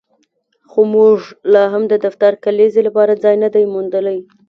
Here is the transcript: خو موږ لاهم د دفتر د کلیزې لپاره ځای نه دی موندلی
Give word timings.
خو 0.69 0.79
موږ 0.93 1.17
لاهم 1.53 1.83
د 1.87 1.93
دفتر 2.05 2.31
د 2.37 2.41
کلیزې 2.45 2.81
لپاره 2.87 3.13
ځای 3.23 3.35
نه 3.43 3.49
دی 3.53 3.63
موندلی 3.73 4.17